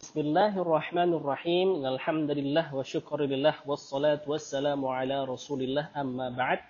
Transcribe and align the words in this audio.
Bismillahirrahmanirrahim. 0.00 1.84
Alhamdulillah 1.84 2.72
wa 2.72 2.80
syukurillah 2.80 3.60
wassalatu 3.68 4.32
wassalamu 4.32 4.88
ala 4.88 5.28
Rasulillah 5.28 5.92
amma 5.92 6.32
ba'd. 6.32 6.64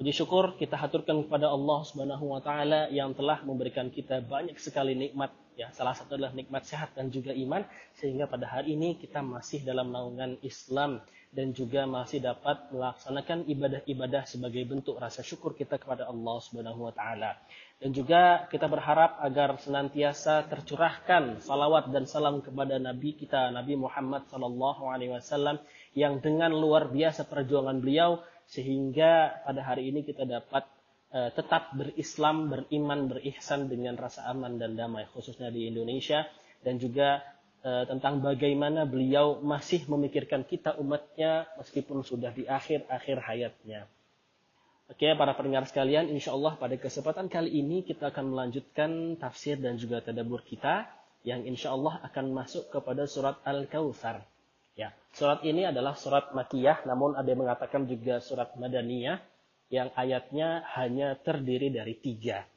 Puji 0.00 0.16
syukur 0.16 0.56
kita 0.56 0.80
haturkan 0.80 1.28
kepada 1.28 1.52
Allah 1.52 1.84
Subhanahu 1.84 2.32
wa 2.32 2.40
taala 2.40 2.88
yang 2.88 3.12
telah 3.12 3.44
memberikan 3.44 3.92
kita 3.92 4.24
banyak 4.24 4.56
sekali 4.56 4.96
nikmat 4.96 5.28
ya. 5.60 5.68
Salah 5.76 5.92
satu 5.92 6.16
adalah 6.16 6.32
nikmat 6.32 6.64
sehat 6.64 6.96
dan 6.96 7.12
juga 7.12 7.36
iman 7.36 7.68
sehingga 8.00 8.24
pada 8.24 8.48
hari 8.48 8.80
ini 8.80 8.96
kita 8.96 9.20
masih 9.20 9.60
dalam 9.68 9.92
naungan 9.92 10.40
Islam 10.40 11.04
dan 11.28 11.52
juga 11.52 11.84
masih 11.84 12.24
dapat 12.24 12.72
melaksanakan 12.72 13.44
ibadah-ibadah 13.44 14.24
sebagai 14.24 14.64
bentuk 14.64 14.96
rasa 14.96 15.20
syukur 15.20 15.52
kita 15.52 15.76
kepada 15.76 16.08
Allah 16.08 16.36
Subhanahu 16.40 16.88
wa 16.88 16.92
taala. 16.96 17.36
Dan 17.78 17.94
juga 17.94 18.48
kita 18.50 18.66
berharap 18.66 19.22
agar 19.22 19.54
senantiasa 19.60 20.50
tercurahkan 20.50 21.38
salawat 21.44 21.94
dan 21.94 22.10
salam 22.10 22.42
kepada 22.42 22.80
Nabi 22.80 23.14
kita 23.14 23.54
Nabi 23.54 23.78
Muhammad 23.78 24.26
sallallahu 24.26 24.88
alaihi 24.90 25.14
wasallam 25.14 25.62
yang 25.94 26.18
dengan 26.18 26.50
luar 26.50 26.90
biasa 26.90 27.28
perjuangan 27.30 27.78
beliau 27.78 28.18
sehingga 28.48 29.44
pada 29.44 29.62
hari 29.62 29.92
ini 29.92 30.02
kita 30.02 30.24
dapat 30.24 30.66
uh, 31.12 31.30
tetap 31.36 31.76
berislam, 31.76 32.50
beriman, 32.50 33.06
berihsan 33.12 33.68
dengan 33.68 33.94
rasa 33.94 34.26
aman 34.32 34.58
dan 34.58 34.74
damai 34.74 35.06
khususnya 35.12 35.52
di 35.52 35.68
Indonesia 35.68 36.26
dan 36.66 36.82
juga 36.82 37.22
tentang 37.62 38.22
bagaimana 38.22 38.86
beliau 38.86 39.42
masih 39.42 39.82
memikirkan 39.90 40.46
kita 40.46 40.78
umatnya 40.78 41.50
meskipun 41.58 42.06
sudah 42.06 42.30
di 42.30 42.46
akhir-akhir 42.46 43.18
hayatnya. 43.18 43.90
Oke, 44.88 45.04
para 45.12 45.36
pendengar 45.36 45.68
sekalian, 45.68 46.08
insya 46.08 46.32
Allah 46.32 46.56
pada 46.56 46.72
kesempatan 46.80 47.28
kali 47.28 47.60
ini 47.60 47.84
kita 47.84 48.08
akan 48.08 48.32
melanjutkan 48.32 49.20
tafsir 49.20 49.60
dan 49.60 49.76
juga 49.76 50.00
tadabur 50.00 50.40
kita 50.40 50.88
yang 51.28 51.44
insya 51.44 51.76
Allah 51.76 52.00
akan 52.08 52.32
masuk 52.32 52.72
kepada 52.72 53.04
surat 53.04 53.36
Al-Kautsar. 53.44 54.24
Ya, 54.80 54.96
surat 55.12 55.44
ini 55.44 55.68
adalah 55.68 55.92
surat 55.92 56.32
Makiyah, 56.32 56.88
namun 56.88 57.20
ada 57.20 57.28
yang 57.28 57.44
mengatakan 57.44 57.84
juga 57.84 58.24
surat 58.24 58.54
Madaniyah 58.56 59.20
yang 59.68 59.92
ayatnya 59.92 60.64
hanya 60.78 61.20
terdiri 61.20 61.68
dari 61.68 61.92
tiga. 61.92 62.48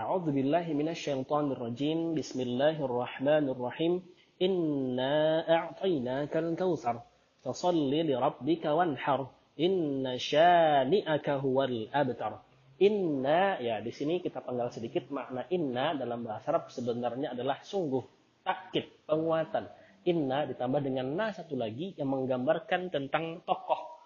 A'udzubillahi 0.00 0.72
minasyaitonirrajim. 0.72 2.16
Bismillahirrahmanirrahim. 2.16 4.00
Inna 4.36 5.44
a'tainakal 5.44 6.52
kautsar. 6.56 7.00
Fasalli 7.40 8.04
li 8.04 8.14
rabbika 8.14 8.76
wanhar. 8.76 9.32
Inna 9.56 10.20
syani'aka 10.20 11.40
huwal 11.40 11.88
abtar. 11.92 12.44
Inna, 12.76 13.56
ya 13.56 13.80
di 13.80 13.88
sini 13.88 14.20
kita 14.20 14.44
panggal 14.44 14.68
sedikit 14.68 15.08
makna 15.08 15.48
inna 15.48 15.96
dalam 15.96 16.28
bahasa 16.28 16.52
Arab 16.52 16.68
sebenarnya 16.68 17.32
adalah 17.32 17.64
sungguh, 17.64 18.04
takkit, 18.44 19.08
penguatan. 19.08 19.64
Inna 20.04 20.44
ditambah 20.44 20.84
dengan 20.84 21.16
na 21.16 21.32
satu 21.32 21.56
lagi 21.56 21.96
yang 21.96 22.12
menggambarkan 22.12 22.92
tentang 22.92 23.40
tokoh 23.48 23.96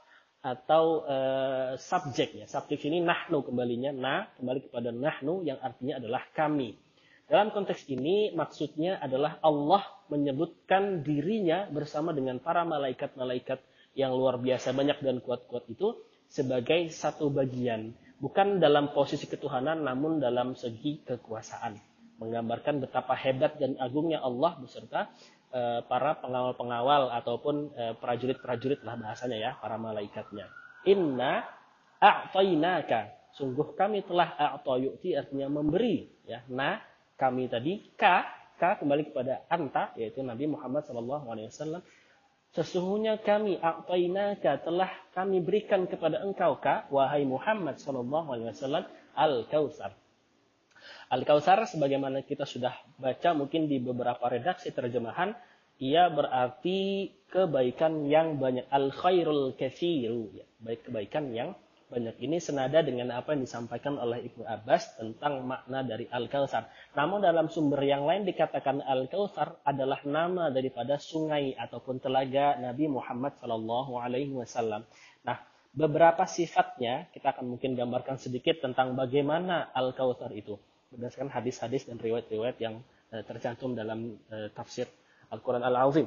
atau 0.40 1.04
uh, 1.04 1.74
subjek 1.76 2.32
ya. 2.38 2.46
Subjek 2.46 2.80
ini 2.86 3.02
nahnu 3.02 3.42
kembalinya 3.42 3.90
na 3.90 4.14
kembali 4.38 4.70
kepada 4.70 4.94
nahnu 4.94 5.42
yang 5.42 5.58
artinya 5.58 5.98
adalah 5.98 6.22
kami. 6.32 6.78
Dalam 7.30 7.54
konteks 7.54 7.86
ini 7.86 8.34
maksudnya 8.34 8.98
adalah 8.98 9.38
Allah 9.38 9.86
menyebutkan 10.10 11.06
dirinya 11.06 11.70
bersama 11.70 12.10
dengan 12.10 12.42
para 12.42 12.66
malaikat-malaikat 12.66 13.62
yang 13.94 14.18
luar 14.18 14.42
biasa 14.42 14.74
banyak 14.74 14.98
dan 14.98 15.22
kuat-kuat 15.22 15.70
itu 15.70 15.94
sebagai 16.26 16.90
satu 16.90 17.30
bagian. 17.30 17.94
Bukan 18.18 18.58
dalam 18.58 18.90
posisi 18.90 19.30
ketuhanan 19.30 19.86
namun 19.86 20.18
dalam 20.18 20.58
segi 20.58 21.06
kekuasaan. 21.06 21.78
Menggambarkan 22.18 22.82
betapa 22.82 23.14
hebat 23.14 23.62
dan 23.62 23.78
agungnya 23.78 24.18
Allah 24.26 24.58
beserta 24.58 25.06
uh, 25.54 25.86
para 25.86 26.18
pengawal-pengawal 26.18 27.14
ataupun 27.14 27.70
uh, 27.78 27.94
prajurit-prajurit 28.02 28.82
lah 28.82 28.98
bahasanya 28.98 29.38
ya, 29.38 29.50
para 29.54 29.78
malaikatnya. 29.78 30.50
Inna 30.82 31.46
a'tainaka. 32.02 33.22
Sungguh 33.38 33.78
kami 33.78 34.02
telah 34.02 34.34
a'tayu'ti 34.34 35.14
artinya 35.14 35.46
memberi. 35.46 36.10
ya 36.26 36.42
Nah, 36.50 36.89
kami 37.20 37.53
tadi 37.53 37.84
K 38.00 38.04
K 38.56 38.81
kembali 38.81 39.12
kepada 39.12 39.44
anta 39.53 39.92
yaitu 40.00 40.25
Nabi 40.25 40.48
Muhammad 40.48 40.88
SAW 40.88 41.84
sesungguhnya 42.56 43.20
kami 43.20 43.60
a'tainaka 43.60 44.64
telah 44.64 44.88
kami 45.12 45.44
berikan 45.44 45.84
kepada 45.84 46.25
engkau 46.25 46.56
K 46.64 46.88
wahai 46.88 47.28
Muhammad 47.28 47.76
SAW 47.76 48.88
al-kautsar 49.12 49.92
al-kautsar 51.12 51.69
sebagaimana 51.69 52.25
kita 52.25 52.48
sudah 52.48 52.72
baca 52.97 53.37
mungkin 53.37 53.69
di 53.69 53.76
beberapa 53.78 54.25
redaksi 54.32 54.72
terjemahan 54.72 55.37
ia 55.81 56.08
berarti 56.12 57.12
kebaikan 57.32 58.08
yang 58.08 58.37
banyak 58.37 58.69
al 58.69 58.92
khairul 58.92 59.56
kathiru 59.56 60.32
ya 60.34 60.44
baik 60.60 60.88
kebaikan 60.88 61.32
yang 61.32 61.56
banyak 61.90 62.22
ini 62.22 62.38
senada 62.38 62.86
dengan 62.86 63.10
apa 63.10 63.34
yang 63.34 63.42
disampaikan 63.42 63.98
oleh 63.98 64.22
Ibnu 64.30 64.46
Abbas 64.46 64.94
tentang 64.94 65.42
makna 65.42 65.82
dari 65.82 66.06
Al-Kautsar. 66.06 66.70
Namun 66.94 67.18
dalam 67.18 67.50
sumber 67.50 67.82
yang 67.82 68.06
lain 68.06 68.22
dikatakan 68.22 68.78
Al-Kautsar 68.86 69.58
adalah 69.66 69.98
nama 70.06 70.54
daripada 70.54 71.02
sungai 71.02 71.58
ataupun 71.58 71.98
telaga 71.98 72.54
Nabi 72.62 72.86
Muhammad 72.86 73.34
wasallam. 73.42 74.86
Nah, 75.26 75.42
beberapa 75.74 76.22
sifatnya 76.30 77.10
kita 77.10 77.34
akan 77.34 77.58
mungkin 77.58 77.74
gambarkan 77.74 78.22
sedikit 78.22 78.62
tentang 78.62 78.94
bagaimana 78.94 79.74
Al-Kautsar 79.74 80.30
itu 80.30 80.54
berdasarkan 80.94 81.34
hadis-hadis 81.34 81.90
dan 81.90 81.98
riwayat-riwayat 81.98 82.56
yang 82.62 82.78
eh, 83.10 83.26
tercantum 83.26 83.74
dalam 83.74 84.14
eh, 84.30 84.46
tafsir 84.54 84.86
Al-Qur'an 85.34 85.66
Al-Azim. 85.66 86.06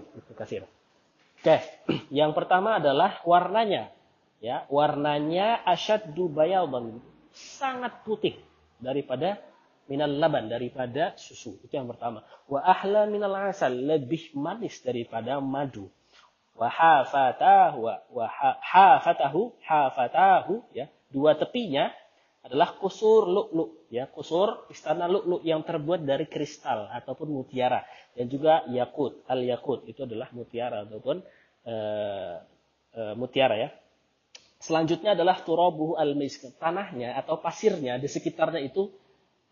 Oke, 1.44 1.60
yang 2.24 2.32
pertama 2.32 2.80
adalah 2.80 3.20
warnanya 3.28 3.92
ya 4.44 4.68
warnanya 4.68 5.64
asyaddu 5.64 6.28
bayadan 6.28 7.00
sangat 7.32 8.04
putih 8.04 8.36
daripada 8.84 9.40
minal 9.88 10.12
laban 10.12 10.52
daripada 10.52 11.16
susu. 11.16 11.60
Itu 11.64 11.74
yang 11.76 11.88
pertama. 11.88 12.28
Wa 12.52 12.60
ahla 12.60 13.08
minal 13.08 13.36
asal 13.50 13.72
lebih 13.72 14.36
manis 14.36 14.84
daripada 14.84 15.40
madu. 15.40 15.88
Wa 16.54 16.68
hafatahu 16.70 17.88
wa 17.88 18.28
hafatahu 18.60 19.56
hafatahu 19.64 20.54
ya. 20.76 20.92
Dua 21.08 21.38
tepinya 21.38 21.94
adalah 22.44 22.76
kusur 22.76 23.28
lu'lu 23.28 23.88
ya. 23.88 24.12
Kusur 24.12 24.68
istana 24.72 25.08
lu'lu 25.08 25.40
yang 25.48 25.64
terbuat 25.64 26.04
dari 26.04 26.28
kristal 26.28 26.92
ataupun 26.92 27.32
mutiara. 27.32 27.84
Dan 28.14 28.28
juga 28.28 28.68
yakut 28.70 29.24
al 29.26 29.42
yakut 29.44 29.88
itu 29.90 30.04
adalah 30.04 30.30
mutiara 30.36 30.86
ataupun 30.86 31.18
uh, 31.66 32.36
uh, 32.94 33.14
mutiara 33.18 33.58
ya 33.58 33.70
Selanjutnya 34.64 35.12
adalah 35.12 35.44
turabuhu 35.44 36.00
al-misk. 36.00 36.56
Tanahnya 36.56 37.20
atau 37.20 37.44
pasirnya 37.44 38.00
di 38.00 38.08
sekitarnya 38.08 38.64
itu 38.64 38.88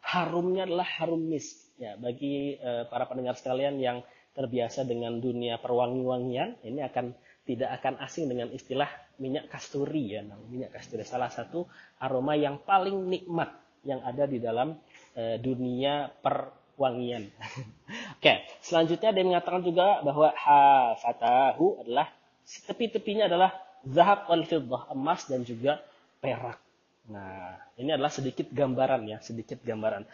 harumnya 0.08 0.64
adalah 0.64 0.88
harum 0.88 1.20
misk. 1.20 1.76
Ya, 1.76 2.00
bagi 2.00 2.56
e, 2.56 2.88
para 2.88 3.12
pendengar 3.12 3.36
sekalian 3.36 3.76
yang 3.76 4.08
terbiasa 4.32 4.88
dengan 4.88 5.20
dunia 5.20 5.60
perwangi-wangian, 5.60 6.64
ini 6.64 6.80
akan 6.80 7.12
tidak 7.44 7.82
akan 7.82 8.00
asing 8.00 8.32
dengan 8.32 8.54
istilah 8.56 8.88
minyak 9.20 9.52
kasturi 9.52 10.16
ya, 10.16 10.22
nah, 10.24 10.40
minyak 10.48 10.72
kasturi 10.72 11.04
salah 11.04 11.28
satu 11.28 11.68
aroma 12.00 12.38
yang 12.38 12.62
paling 12.64 13.12
nikmat 13.12 13.52
yang 13.84 14.00
ada 14.08 14.30
di 14.30 14.40
dalam 14.40 14.78
e, 15.18 15.42
dunia 15.42 16.08
perwangian. 16.22 17.28
Oke, 18.22 18.48
selanjutnya 18.64 19.12
dia 19.12 19.26
mengatakan 19.28 19.66
juga 19.66 20.00
bahwa 20.06 20.32
hafatahu 20.38 21.84
adalah 21.84 22.08
tepi-tepinya 22.46 23.28
adalah 23.28 23.71
zahab 23.88 24.30
wal 24.30 24.46
fiddah, 24.46 24.92
emas 24.94 25.26
dan 25.26 25.42
juga 25.46 25.82
perak. 26.22 26.62
Nah, 27.10 27.58
ini 27.82 27.92
adalah 27.92 28.14
sedikit 28.14 28.48
gambaran 28.54 29.02
ya, 29.10 29.18
sedikit 29.20 29.60
gambaran. 29.66 30.06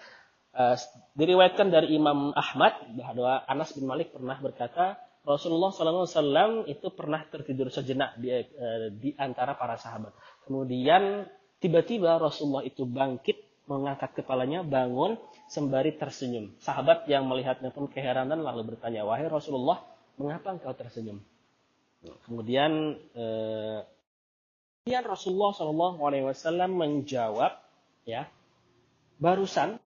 Uh, 0.57 0.73
diriwayatkan 1.13 1.69
dari 1.69 1.93
Imam 1.93 2.33
Ahmad 2.33 2.73
bahwa 2.97 3.45
Anas 3.45 3.77
bin 3.77 3.85
Malik 3.85 4.09
pernah 4.09 4.41
berkata 4.41 4.97
Rasulullah 5.21 5.69
SAW 5.69 6.65
itu 6.65 6.87
pernah 6.95 7.21
tertidur 7.27 7.69
sejenak 7.69 8.17
di, 8.17 8.31
uh, 8.31 8.89
di 8.89 9.13
antara 9.19 9.53
para 9.53 9.77
sahabat. 9.77 10.15
Kemudian 10.47 11.27
tiba-tiba 11.61 12.17
Rasulullah 12.17 12.65
itu 12.65 12.87
bangkit, 12.87 13.67
mengangkat 13.67 14.23
kepalanya, 14.23 14.63
bangun, 14.63 15.19
sembari 15.51 15.99
tersenyum. 15.99 16.55
Sahabat 16.63 17.05
yang 17.11 17.27
melihatnya 17.27 17.69
pun 17.69 17.91
keheranan 17.91 18.39
lalu 18.39 18.73
bertanya, 18.73 19.03
wahai 19.03 19.27
Rasulullah, 19.27 19.83
mengapa 20.15 20.55
engkau 20.55 20.73
tersenyum? 20.73 21.21
Kemudian 22.05 22.95
eh, 23.17 23.79
kemudian 24.85 25.03
Rasulullah 25.03 25.51
Shallallahu 25.55 25.99
Alaihi 26.05 26.25
Wasallam 26.29 26.77
menjawab, 26.77 27.57
ya, 28.05 28.29
barusan 29.17 29.81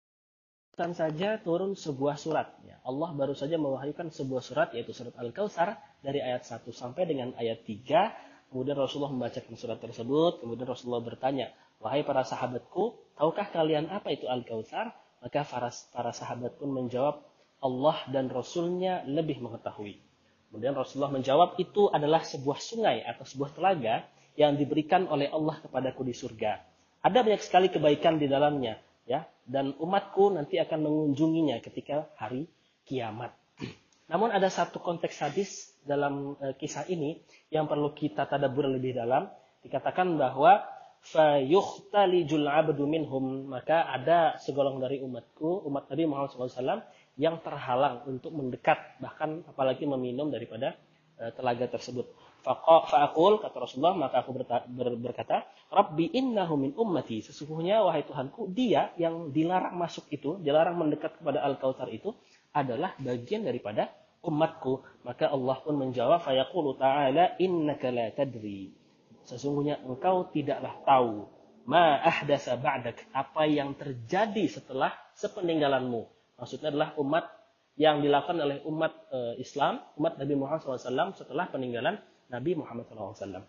barusan 0.79 0.95
saja 0.95 1.43
turun 1.43 1.75
sebuah 1.75 2.15
surat. 2.15 2.55
Ya. 2.63 2.79
Allah 2.87 3.11
baru 3.11 3.35
saja 3.35 3.59
mewahyukan 3.59 4.15
sebuah 4.15 4.43
surat 4.47 4.71
yaitu 4.79 4.95
surat 4.95 5.11
Al-Kautsar 5.19 5.75
dari 6.07 6.23
ayat 6.23 6.47
1 6.47 6.71
sampai 6.71 7.03
dengan 7.03 7.35
ayat 7.35 7.67
3. 7.67 8.55
Kemudian 8.55 8.79
Rasulullah 8.79 9.11
membacakan 9.11 9.59
surat 9.59 9.83
tersebut. 9.83 10.39
Kemudian 10.39 10.71
Rasulullah 10.71 11.03
bertanya, 11.03 11.51
wahai 11.83 12.07
para 12.07 12.23
sahabatku, 12.23 12.95
tahukah 13.19 13.51
kalian 13.51 13.91
apa 13.91 14.15
itu 14.15 14.31
Al-Kautsar? 14.31 14.95
Maka 15.19 15.43
para, 15.51 15.75
para 15.91 16.15
sahabat 16.15 16.63
pun 16.63 16.71
menjawab, 16.71 17.27
Allah 17.59 17.99
dan 18.15 18.31
Rasulnya 18.31 19.03
lebih 19.03 19.43
mengetahui. 19.43 19.99
Kemudian 20.49 20.73
Rasulullah 20.73 21.13
menjawab 21.13 21.61
itu 21.61 21.93
adalah 21.93 22.25
sebuah 22.25 22.57
sungai 22.57 23.05
atau 23.05 23.25
sebuah 23.29 23.53
telaga 23.53 24.09
yang 24.39 24.57
diberikan 24.57 25.05
oleh 25.11 25.29
Allah 25.29 25.61
kepadaku 25.61 26.09
di 26.09 26.17
surga. 26.17 26.65
Ada 27.05 27.21
banyak 27.21 27.43
sekali 27.45 27.69
kebaikan 27.69 28.17
di 28.17 28.27
dalamnya, 28.27 28.81
ya. 29.05 29.29
Dan 29.45 29.77
umatku 29.77 30.33
nanti 30.33 30.57
akan 30.57 30.89
mengunjunginya 30.89 31.61
ketika 31.61 32.09
hari 32.17 32.49
kiamat. 32.89 33.37
Namun 34.11 34.33
ada 34.33 34.49
satu 34.49 34.81
konteks 34.81 35.21
hadis 35.21 35.77
dalam 35.85 36.37
e, 36.41 36.57
kisah 36.57 36.89
ini 36.89 37.21
yang 37.53 37.69
perlu 37.69 37.93
kita 37.93 38.25
tadabur 38.25 38.73
lebih 38.73 38.97
dalam. 38.97 39.29
Dikatakan 39.61 40.17
bahwa 40.17 40.65
fayukhtalijul 41.05 42.49
abdu 42.49 42.89
minhum 42.89 43.53
maka 43.53 43.85
ada 43.89 44.41
segolong 44.41 44.81
dari 44.81 45.01
umatku, 45.05 45.65
umat 45.69 45.87
Nabi 45.93 46.05
Muhammad 46.09 46.31
SAW 46.35 46.83
yang 47.19 47.43
terhalang 47.43 48.07
untuk 48.07 48.31
mendekat 48.31 48.79
bahkan 49.03 49.43
apalagi 49.51 49.85
meminum 49.85 50.31
daripada 50.31 50.79
e, 51.19 51.35
telaga 51.35 51.67
tersebut. 51.67 52.07
Fa'akul 52.47 53.43
kata 53.43 53.59
Rasulullah 53.59 53.99
maka 53.99 54.23
aku 54.23 54.33
berkata, 55.03 55.43
Rabbi 55.69 56.15
innahu 56.15 56.55
min 56.55 56.73
ummati. 56.79 57.21
Sesungguhnya 57.21 57.83
wahai 57.83 58.07
Tuhanku, 58.07 58.55
dia 58.55 58.95
yang 58.95 59.35
dilarang 59.35 59.75
masuk 59.75 60.07
itu, 60.15 60.39
dilarang 60.39 60.79
mendekat 60.79 61.19
kepada 61.19 61.43
Al-Kautsar 61.43 61.91
itu 61.91 62.15
adalah 62.55 62.95
bagian 63.03 63.43
daripada 63.43 63.91
umatku. 64.23 64.87
Maka 65.03 65.29
Allah 65.29 65.59
pun 65.61 65.75
menjawab, 65.77 66.23
fayaqulu 66.23 66.79
ta'ala 66.79 67.37
innaka 67.43 67.91
la 67.91 68.15
tadri. 68.15 68.73
Sesungguhnya 69.27 69.83
engkau 69.85 70.31
tidaklah 70.33 70.73
tahu 70.87 71.29
ma 71.69 72.01
ahdasa 72.01 72.57
ba'dak, 72.57 73.13
apa 73.13 73.45
yang 73.45 73.77
terjadi 73.77 74.49
setelah 74.49 74.95
sepeninggalanmu. 75.13 76.18
Maksudnya 76.39 76.71
adalah 76.71 76.95
umat 77.03 77.27
yang 77.79 78.03
dilakukan 78.03 78.39
oleh 78.39 78.59
umat 78.67 78.93
e, 79.11 79.19
Islam, 79.43 79.83
umat 79.99 80.19
Nabi 80.19 80.35
Muhammad 80.35 80.63
SAW 80.67 81.15
setelah 81.15 81.47
peninggalan 81.51 81.99
Nabi 82.31 82.59
Muhammad 82.59 82.87
SAW. 82.91 83.43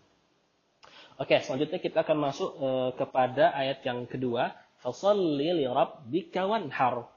Oke, 1.18 1.36
selanjutnya 1.42 1.78
kita 1.82 2.06
akan 2.06 2.18
masuk 2.18 2.50
e, 2.58 2.68
kepada 2.98 3.54
ayat 3.54 3.82
yang 3.82 4.06
kedua. 4.06 4.54
Fasalli 4.80 5.50
li 5.52 5.66
rabbika 5.66 6.46
wanhar. 6.46 7.10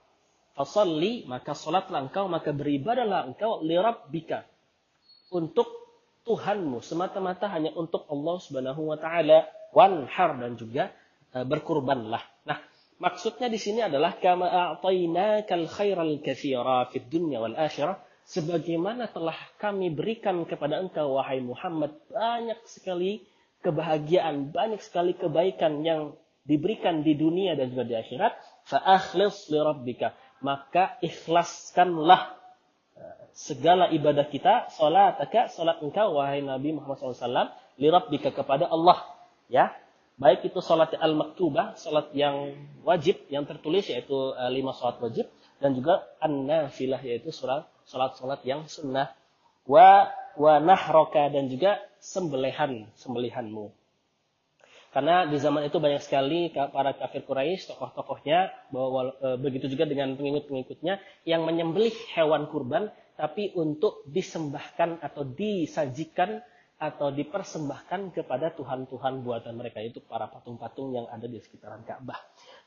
Fasalli, 0.53 1.25
maka 1.25 1.57
salatlah 1.57 2.05
engkau, 2.05 2.29
maka 2.29 2.53
beribadahlah 2.53 3.29
engkau 3.29 3.61
li 3.65 3.77
rabbika. 3.77 4.45
Untuk 5.33 5.69
Tuhanmu, 6.23 6.81
semata-mata 6.81 7.49
hanya 7.51 7.73
untuk 7.75 8.07
Allah 8.07 8.35
Subhanahu 8.41 8.89
wa 8.89 8.97
taala, 8.97 9.49
wanhar 9.73 10.37
dan 10.41 10.57
juga 10.57 10.89
e, 11.29 11.45
berkurbanlah. 11.45 12.21
Nah, 12.49 12.57
maksudnya 13.03 13.51
di 13.51 13.59
sini 13.59 13.83
adalah 13.83 14.15
kama 14.15 14.47
a'tainakal 14.47 15.67
khairal 15.67 16.23
fid 16.87 17.05
dunya 17.11 17.43
wal 17.43 17.59
akhirah. 17.59 17.99
Sebagaimana 18.23 19.11
telah 19.11 19.35
kami 19.59 19.91
berikan 19.91 20.47
kepada 20.47 20.79
engkau 20.79 21.19
wahai 21.19 21.43
Muhammad 21.43 21.91
banyak 22.07 22.55
sekali 22.63 23.27
kebahagiaan, 23.59 24.55
banyak 24.55 24.79
sekali 24.79 25.11
kebaikan 25.19 25.83
yang 25.83 26.15
diberikan 26.47 27.03
di 27.03 27.19
dunia 27.19 27.59
dan 27.59 27.75
juga 27.75 27.83
di 27.83 27.95
akhirat, 27.99 28.31
fa 28.63 28.79
akhlis 28.79 29.51
li 29.51 29.59
rabbika. 29.59 30.15
Maka 30.39 30.95
ikhlaskanlah 31.03 32.39
eh, 32.95 33.15
segala 33.35 33.91
ibadah 33.91 34.27
kita, 34.31 34.71
salataka, 34.71 35.51
salat 35.51 35.83
engkau 35.83 36.15
wahai 36.15 36.39
Nabi 36.43 36.79
Muhammad 36.79 36.99
SAW, 36.99 37.51
lirabbika 37.75 38.31
kepada 38.31 38.71
Allah, 38.71 39.03
ya. 39.51 39.75
Baik 40.13 40.45
itu 40.53 40.61
salat 40.61 40.93
al-maktubah, 40.93 41.73
salat 41.73 42.13
yang 42.13 42.53
wajib, 42.85 43.17
yang 43.33 43.49
tertulis 43.49 43.89
yaitu 43.89 44.13
uh, 44.13 44.49
lima 44.53 44.69
salat 44.77 45.01
wajib 45.01 45.25
dan 45.57 45.73
juga 45.73 46.05
an-nafilah 46.21 47.01
yaitu 47.01 47.33
salat-salat 47.33 48.45
yang 48.45 48.69
sunnah 48.69 49.09
wa 49.65 50.11
wa 50.37 50.59
nahroka 50.61 51.29
dan 51.33 51.49
juga 51.49 51.81
sembelihan 51.97 52.85
sembelihanmu. 52.97 53.73
Karena 54.93 55.25
di 55.25 55.41
zaman 55.41 55.65
itu 55.65 55.81
banyak 55.81 56.05
sekali 56.05 56.53
para 56.53 56.93
kafir 56.93 57.25
Quraisy, 57.25 57.73
tokoh-tokohnya, 57.73 58.53
bahwa 58.69 59.09
e, 59.17 59.27
begitu 59.41 59.65
juga 59.65 59.89
dengan 59.89 60.13
pengikut-pengikutnya 60.13 61.01
yang 61.25 61.49
menyembelih 61.49 61.89
hewan 62.13 62.45
kurban, 62.45 62.93
tapi 63.17 63.49
untuk 63.57 64.05
disembahkan 64.05 65.01
atau 65.01 65.25
disajikan 65.25 66.45
atau 66.83 67.15
dipersembahkan 67.15 68.11
kepada 68.11 68.51
Tuhan-Tuhan 68.51 69.23
buatan 69.23 69.55
mereka 69.55 69.79
itu 69.79 70.03
para 70.03 70.27
patung-patung 70.27 70.91
yang 70.91 71.07
ada 71.07 71.23
di 71.23 71.39
sekitaran 71.39 71.87
Ka'bah. 71.87 72.19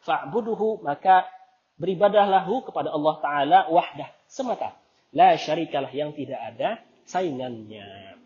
Fa'buduhu 0.08 0.80
maka 0.80 1.28
beribadahlahu 1.76 2.64
kepada 2.72 2.96
Allah 2.96 3.14
Ta'ala 3.20 3.58
wahdah 3.68 4.08
semata. 4.24 4.72
La 5.12 5.36
syarikalah 5.36 5.92
yang 5.92 6.16
tidak 6.16 6.40
ada 6.40 6.80
saingannya. 7.04 8.16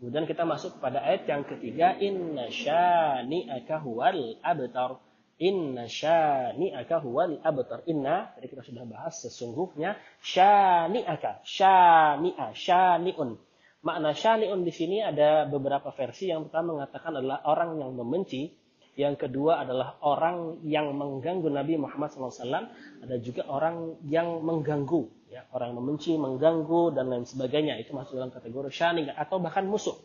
Kemudian 0.00 0.24
kita 0.24 0.48
masuk 0.48 0.80
pada 0.80 1.04
ayat 1.04 1.28
yang 1.28 1.44
ketiga, 1.44 1.96
inna 2.00 2.48
syani'aka 2.48 3.84
huwal 3.84 4.40
abtar. 4.40 5.00
Inna 5.40 5.84
syani'aka 5.88 7.04
huwal 7.04 7.40
abtar. 7.44 7.84
Inna, 7.88 8.32
tadi 8.32 8.48
kita 8.48 8.64
sudah 8.64 8.84
bahas 8.88 9.20
sesungguhnya 9.20 9.96
syani'aka, 10.24 11.44
syani'a, 11.44 12.52
syani'un. 12.52 13.36
Makna 13.84 14.16
syani'un 14.16 14.64
di 14.64 14.72
sini 14.72 15.04
ada 15.04 15.44
beberapa 15.44 15.92
versi. 15.92 16.32
Yang 16.32 16.48
pertama 16.48 16.80
mengatakan 16.80 17.20
adalah 17.20 17.44
orang 17.44 17.76
yang 17.76 17.92
membenci. 17.92 18.48
Yang 18.94 19.28
kedua 19.28 19.60
adalah 19.60 20.00
orang 20.06 20.64
yang 20.64 20.94
mengganggu 20.96 21.52
Nabi 21.52 21.76
Muhammad 21.76 22.14
SAW. 22.14 22.70
Ada 23.04 23.16
juga 23.20 23.44
orang 23.50 24.00
yang 24.08 24.40
mengganggu 24.40 25.28
ya, 25.34 25.42
orang 25.50 25.74
membenci, 25.74 26.14
mengganggu 26.14 26.94
dan 26.94 27.10
lain 27.10 27.26
sebagainya 27.26 27.74
itu 27.82 27.90
masuk 27.90 28.16
dalam 28.16 28.30
kategori 28.30 28.70
syani 28.70 29.10
atau 29.10 29.42
bahkan 29.42 29.66
musuh. 29.66 29.98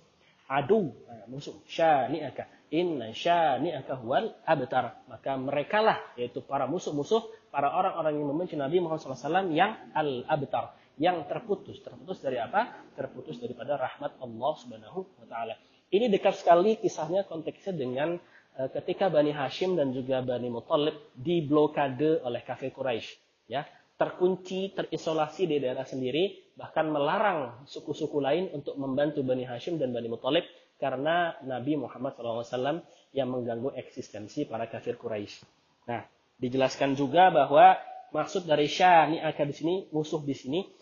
Adu, 0.49 0.89
nah, 1.05 1.29
musuh. 1.29 1.53
Syani'aka. 1.69 2.73
Inna 2.73 3.13
syani'aka 3.13 3.93
huwal 4.01 4.33
abtar. 4.43 5.05
Maka 5.05 5.37
mereka 5.37 5.85
lah, 5.85 6.01
yaitu 6.17 6.41
para 6.41 6.65
musuh-musuh, 6.65 7.29
para 7.53 7.69
orang-orang 7.69 8.17
yang 8.17 8.27
membenci 8.33 8.57
Nabi 8.57 8.81
Muhammad 8.81 9.05
SAW 9.05 9.53
yang 9.53 9.77
al-abtar. 9.93 10.73
Yang 10.99 11.31
terputus. 11.31 11.79
Terputus 11.79 12.19
dari 12.19 12.37
apa? 12.37 12.91
Terputus 12.93 13.39
daripada 13.39 13.79
rahmat 13.79 14.19
Allah 14.19 14.53
Subhanahu 14.59 14.99
wa 15.15 15.25
taala. 15.31 15.55
Ini 15.89 16.11
dekat 16.11 16.43
sekali 16.43 16.77
kisahnya 16.77 17.25
konteksnya 17.25 17.73
dengan 17.73 18.19
uh, 18.59 18.69
ketika 18.69 19.09
Bani 19.09 19.33
Hashim 19.33 19.73
dan 19.79 19.95
juga 19.95 20.21
Bani 20.21 20.51
Muttalib 20.51 21.15
diblokade 21.17 22.21
oleh 22.21 22.43
kafir 22.43 22.69
Quraisy. 22.75 23.15
Ya, 23.49 23.65
terkunci, 23.99 24.71
terisolasi 24.71 25.43
di 25.49 25.57
daerah 25.59 25.83
sendiri, 25.83 26.53
bahkan 26.55 26.87
melarang 26.87 27.67
suku-suku 27.67 28.23
lain 28.23 28.47
untuk 28.55 28.79
membantu 28.79 29.23
Bani 29.27 29.43
Hashim 29.43 29.75
dan 29.75 29.91
Bani 29.91 30.07
Muthalib 30.07 30.47
karena 30.79 31.35
Nabi 31.43 31.75
Muhammad 31.75 32.15
SAW 32.15 32.79
yang 33.11 33.27
mengganggu 33.27 33.75
eksistensi 33.75 34.47
para 34.47 34.71
kafir 34.71 34.95
Quraisy. 34.95 35.43
Nah, 35.91 36.07
dijelaskan 36.39 36.95
juga 36.95 37.27
bahwa 37.27 37.75
maksud 38.15 38.47
dari 38.47 38.71
syani'aka 38.71 39.43
di 39.43 39.53
sini, 39.53 39.75
musuh 39.91 40.23
di 40.23 40.31
sini, 40.31 40.59
eh, 40.63 40.78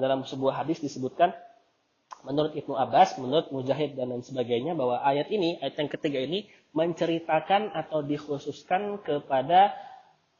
dalam 0.00 0.24
sebuah 0.24 0.64
hadis 0.64 0.80
disebutkan 0.80 1.36
menurut 2.24 2.56
Ibnu 2.56 2.72
Abbas, 2.72 3.20
menurut 3.20 3.52
Mujahid 3.52 4.00
dan 4.00 4.08
lain 4.08 4.24
sebagainya 4.24 4.72
bahwa 4.72 5.04
ayat 5.04 5.28
ini, 5.28 5.60
ayat 5.60 5.76
yang 5.76 5.90
ketiga 5.92 6.18
ini 6.24 6.48
menceritakan 6.72 7.76
atau 7.76 8.00
dikhususkan 8.00 9.04
kepada 9.04 9.76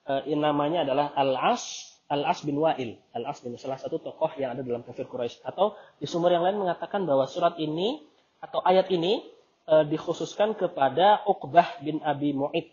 eh, 0.08 0.32
namanya 0.32 0.88
adalah 0.88 1.12
al-as 1.12 1.94
Al-As 2.04 2.44
bin 2.44 2.60
Wa'il. 2.60 3.00
Al-As 3.16 3.40
bin 3.40 3.56
salah 3.56 3.80
satu 3.80 3.96
tokoh 3.96 4.28
yang 4.36 4.52
ada 4.52 4.60
dalam 4.60 4.84
kafir 4.84 5.08
Quraisy. 5.08 5.40
Atau 5.40 5.72
di 5.96 6.04
sumber 6.04 6.36
yang 6.36 6.44
lain 6.44 6.60
mengatakan 6.60 7.08
bahwa 7.08 7.24
surat 7.24 7.56
ini 7.56 8.04
atau 8.44 8.60
ayat 8.60 8.92
ini 8.92 9.24
e, 9.64 9.74
dikhususkan 9.88 10.52
kepada 10.52 11.24
Uqbah 11.24 11.80
bin 11.80 12.04
Abi 12.04 12.36
Mu'id. 12.36 12.68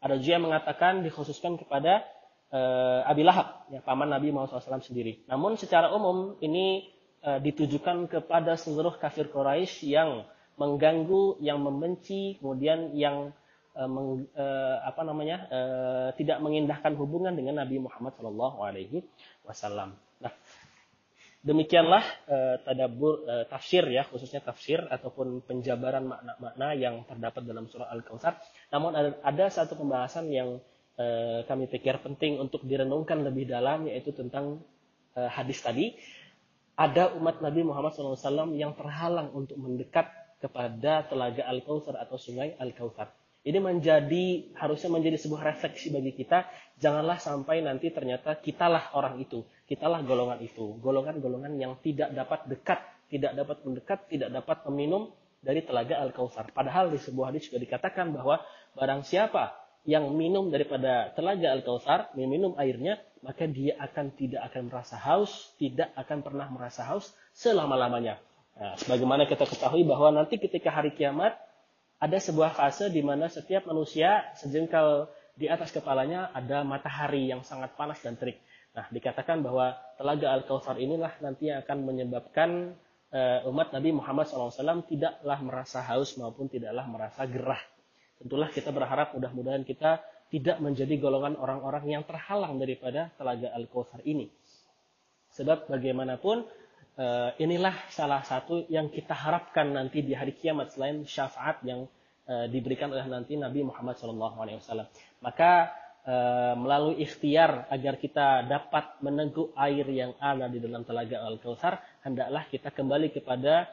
Ada 0.00 0.16
juga 0.18 0.32
yang 0.40 0.44
mengatakan 0.48 1.04
dikhususkan 1.04 1.60
kepada 1.60 2.02
e, 2.52 2.60
Abi 3.08 3.24
Lahab, 3.24 3.64
ya, 3.72 3.80
paman 3.80 4.12
Nabi 4.12 4.28
Muhammad 4.30 4.60
SAW 4.60 4.84
sendiri. 4.84 5.24
Namun 5.26 5.56
secara 5.56 5.88
umum 5.96 6.36
ini 6.44 6.92
e, 7.24 7.30
ditujukan 7.40 8.12
kepada 8.12 8.60
seluruh 8.60 9.00
kafir 9.00 9.32
Quraisy 9.32 9.88
yang 9.88 10.28
mengganggu, 10.60 11.40
yang 11.40 11.58
membenci, 11.64 12.36
kemudian 12.38 12.92
yang 12.92 13.32
uh, 13.76 13.88
meng, 13.88 14.28
uh, 14.36 14.76
apa 14.84 15.02
namanya 15.04 15.48
uh, 15.48 16.08
tidak 16.16 16.38
mengindahkan 16.44 16.92
hubungan 16.96 17.32
dengan 17.32 17.64
Nabi 17.64 17.80
Muhammad 17.80 18.14
Wasallam. 19.42 19.96
Nah, 20.22 20.32
demikianlah 21.42 22.04
uh, 22.28 22.56
tadabur 22.62 23.26
uh, 23.26 23.44
tafsir 23.48 23.82
ya 23.90 24.06
khususnya 24.06 24.44
tafsir 24.44 24.78
ataupun 24.78 25.42
penjabaran 25.42 26.06
makna-makna 26.06 26.68
yang 26.78 27.02
terdapat 27.08 27.42
dalam 27.42 27.66
surah 27.66 27.90
Al-Kautsar. 27.90 28.38
Namun 28.70 28.94
ada, 28.94 29.10
ada 29.24 29.44
satu 29.50 29.74
pembahasan 29.74 30.30
yang 30.30 30.62
uh, 31.02 31.38
kami 31.50 31.66
pikir 31.66 31.98
penting 31.98 32.38
untuk 32.38 32.62
direnungkan 32.62 33.26
lebih 33.26 33.50
dalam 33.50 33.90
yaitu 33.90 34.14
tentang 34.14 34.62
uh, 35.18 35.30
hadis 35.30 35.58
tadi. 35.58 35.98
Ada 36.72 37.12
umat 37.20 37.44
Nabi 37.44 37.66
Muhammad 37.68 37.92
SAW 37.92 38.56
yang 38.56 38.72
terhalang 38.72 39.28
untuk 39.36 39.60
mendekat 39.60 40.08
kepada 40.40 41.06
telaga 41.06 41.44
Al-Kautsar 41.46 41.94
atau 42.00 42.16
sungai 42.18 42.56
Al-Kautsar 42.58 43.12
Ini 43.42 43.58
menjadi 43.58 44.54
harusnya 44.54 44.90
menjadi 44.90 45.18
sebuah 45.18 45.52
refleksi 45.52 45.90
bagi 45.90 46.14
kita. 46.14 46.46
Janganlah 46.78 47.18
sampai 47.18 47.58
nanti 47.58 47.90
ternyata 47.90 48.38
kitalah 48.38 48.94
orang 48.94 49.18
itu, 49.18 49.42
kitalah 49.66 50.00
golongan 50.06 50.38
itu, 50.40 50.78
golongan-golongan 50.78 51.58
yang 51.58 51.74
tidak 51.82 52.14
dapat 52.14 52.46
dekat, 52.46 52.80
tidak 53.10 53.34
dapat 53.34 53.58
mendekat, 53.66 53.98
tidak 54.06 54.30
dapat 54.30 54.62
meminum 54.70 55.10
dari 55.42 55.60
telaga 55.66 55.98
Al-Kautsar. 56.06 56.54
Padahal 56.54 56.94
di 56.94 57.02
sebuah 57.02 57.34
hadis 57.34 57.50
juga 57.50 57.58
dikatakan 57.66 58.14
bahwa 58.14 58.38
barang 58.78 59.02
siapa 59.02 59.61
yang 59.82 60.14
minum 60.14 60.46
daripada 60.50 61.10
telaga 61.18 61.50
Al-Kautsar, 61.58 62.14
minum 62.14 62.54
airnya, 62.54 63.02
maka 63.22 63.50
dia 63.50 63.74
akan 63.82 64.14
tidak 64.14 64.42
akan 64.50 64.70
merasa 64.70 64.94
haus, 64.98 65.54
tidak 65.58 65.90
akan 65.98 66.22
pernah 66.22 66.46
merasa 66.50 66.86
haus 66.86 67.10
selama-lamanya. 67.34 68.18
Nah, 68.58 68.78
sebagaimana 68.78 69.26
kita 69.26 69.48
ketahui 69.48 69.82
bahwa 69.82 70.12
nanti 70.12 70.38
ketika 70.38 70.70
hari 70.70 70.94
kiamat 70.94 71.34
ada 72.02 72.18
sebuah 72.18 72.54
fase 72.54 72.90
di 72.90 73.00
mana 73.02 73.30
setiap 73.30 73.66
manusia 73.66 74.26
sejengkal 74.38 75.06
di 75.38 75.48
atas 75.48 75.72
kepalanya 75.72 76.28
ada 76.34 76.66
matahari 76.66 77.30
yang 77.30 77.46
sangat 77.46 77.72
panas 77.78 78.02
dan 78.04 78.18
terik. 78.18 78.42
Nah, 78.72 78.86
dikatakan 78.90 79.40
bahwa 79.40 79.76
telaga 79.96 80.32
Al-Kautsar 80.34 80.76
inilah 80.82 81.14
nanti 81.22 81.48
yang 81.48 81.62
akan 81.64 81.78
menyebabkan 81.84 82.76
uh, 83.12 83.48
umat 83.48 83.70
Nabi 83.70 83.92
Muhammad 83.92 84.28
SAW 84.28 84.84
tidaklah 84.88 85.38
merasa 85.44 85.84
haus 85.84 86.16
maupun 86.16 86.48
tidaklah 86.48 86.84
merasa 86.88 87.24
gerah. 87.28 87.60
Tentulah 88.22 88.48
kita 88.54 88.70
berharap 88.70 89.18
mudah-mudahan 89.18 89.66
kita 89.66 89.98
tidak 90.30 90.62
menjadi 90.62 90.94
golongan 90.96 91.36
orang-orang 91.36 91.84
yang 91.90 92.02
terhalang 92.06 92.56
daripada 92.56 93.10
telaga 93.18 93.50
Al-Kautsar 93.52 94.00
ini. 94.06 94.30
Sebab 95.34 95.68
bagaimanapun 95.68 96.46
uh, 96.96 97.30
inilah 97.36 97.74
salah 97.92 98.22
satu 98.24 98.64
yang 98.70 98.88
kita 98.88 99.12
harapkan 99.12 99.74
nanti 99.74 100.00
di 100.00 100.14
hari 100.14 100.32
kiamat 100.32 100.72
selain 100.72 101.04
syafaat 101.04 101.60
yang 101.66 101.84
uh, 102.30 102.46
diberikan 102.48 102.88
oleh 102.94 103.04
nanti 103.10 103.36
Nabi 103.36 103.66
Muhammad 103.66 103.98
SAW. 103.98 104.88
Maka 105.20 105.72
uh, 106.06 106.54
melalui 106.56 107.02
ikhtiar 107.02 107.66
agar 107.68 108.00
kita 108.00 108.46
dapat 108.48 109.02
meneguk 109.04 109.52
air 109.58 109.84
yang 109.90 110.16
ada 110.16 110.46
di 110.46 110.62
dalam 110.62 110.86
telaga 110.86 111.26
Al-Kautsar, 111.26 111.80
hendaklah 112.06 112.46
kita 112.48 112.72
kembali 112.72 113.12
kepada 113.12 113.68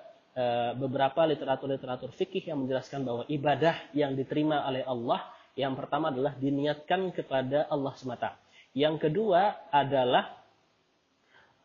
beberapa 0.79 1.27
literatur-literatur 1.27 2.15
fikih 2.15 2.47
yang 2.53 2.63
menjelaskan 2.63 3.03
bahwa 3.03 3.23
ibadah 3.27 3.75
yang 3.91 4.15
diterima 4.15 4.63
oleh 4.63 4.87
Allah 4.87 5.25
yang 5.59 5.75
pertama 5.75 6.07
adalah 6.07 6.39
diniatkan 6.39 7.11
kepada 7.11 7.67
Allah 7.67 7.91
semata. 7.99 8.39
Yang 8.71 9.09
kedua 9.09 9.59
adalah 9.73 10.39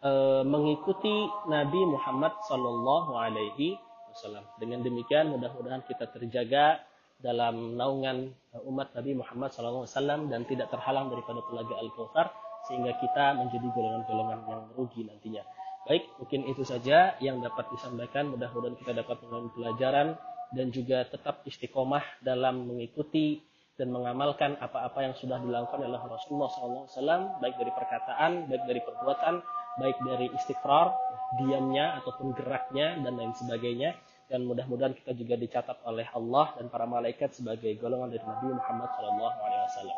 e, 0.02 0.11
mengikuti 0.43 1.31
Nabi 1.47 1.81
Muhammad 1.87 2.35
Sallallahu 2.50 3.14
Alaihi 3.14 3.78
Wasallam. 4.11 4.43
Dengan 4.59 4.83
demikian 4.83 5.31
mudah-mudahan 5.31 5.87
kita 5.87 6.11
terjaga 6.11 6.83
dalam 7.23 7.78
naungan 7.78 8.35
umat 8.66 8.90
Nabi 8.99 9.14
Muhammad 9.14 9.54
Sallallahu 9.54 9.87
Alaihi 9.87 9.95
Wasallam 9.95 10.21
dan 10.26 10.40
tidak 10.50 10.75
terhalang 10.75 11.07
daripada 11.12 11.38
telaga 11.47 11.75
Al 11.78 11.90
Kautsar 11.95 12.26
sehingga 12.66 12.97
kita 12.99 13.38
menjadi 13.38 13.69
golongan-golongan 13.71 14.38
yang 14.49 14.62
merugi 14.75 15.07
nantinya. 15.07 15.45
Baik, 15.84 16.04
mungkin 16.16 16.48
itu 16.48 16.64
saja 16.64 17.12
yang 17.20 17.44
dapat 17.44 17.68
disampaikan. 17.68 18.32
Mudah-mudahan 18.32 18.76
kita 18.80 18.96
dapat 18.96 19.20
mengambil 19.28 19.52
pelajaran 19.52 20.16
dan 20.56 20.72
juga 20.72 21.04
tetap 21.04 21.44
istiqomah 21.44 22.24
dalam 22.24 22.64
mengikuti 22.64 23.44
dan 23.74 23.90
mengamalkan 23.90 24.54
apa-apa 24.62 25.02
yang 25.02 25.14
sudah 25.18 25.42
dilakukan 25.42 25.82
oleh 25.82 25.98
Rasulullah 25.98 26.48
SAW, 26.48 27.42
baik 27.42 27.58
dari 27.58 27.72
perkataan, 27.74 28.46
baik 28.46 28.64
dari 28.70 28.80
perbuatan, 28.80 29.34
baik 29.82 29.98
dari 30.06 30.26
istighfar, 30.30 30.94
diamnya 31.42 31.98
ataupun 32.00 32.32
geraknya 32.38 32.94
dan 33.02 33.18
lain 33.18 33.34
sebagainya. 33.34 33.92
Dan 34.24 34.48
mudah-mudahan 34.48 34.96
kita 34.96 35.12
juga 35.12 35.36
dicatat 35.36 35.84
oleh 35.84 36.08
Allah 36.16 36.56
dan 36.56 36.72
para 36.72 36.88
malaikat 36.88 37.36
sebagai 37.36 37.76
golongan 37.76 38.08
dari 38.08 38.24
Nabi 38.24 38.56
Muhammad 38.56 38.88
SAW. 38.96 39.92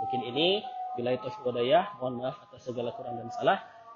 Mungkin 0.00 0.20
ini 0.32 0.64
bila 0.96 1.12
itu 1.12 1.28
wadayah, 1.44 1.92
mohon 2.00 2.24
maaf 2.24 2.40
atas 2.48 2.64
segala 2.64 2.88
kurang 2.96 3.20
dan 3.20 3.28
salah. 3.28 3.60